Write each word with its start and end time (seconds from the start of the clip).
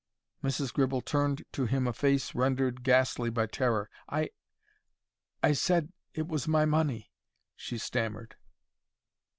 Mrs. 0.43 0.73
Gribble 0.73 1.01
turned 1.01 1.45
to 1.51 1.67
him 1.67 1.85
a 1.87 1.93
face 1.93 2.33
rendered 2.33 2.81
ghastly 2.81 3.29
by 3.29 3.45
terror. 3.45 3.87
"I—I 4.09 5.51
said—it 5.53 6.27
was 6.27 6.47
my 6.47 6.65
money," 6.65 7.11
she 7.55 7.77
stammered. 7.77 8.35